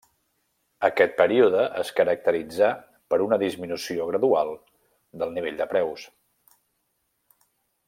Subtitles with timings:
[0.87, 2.71] Aquest període es caracteritzà
[3.13, 4.51] per una disminució gradual
[5.25, 6.09] del nivell de preus.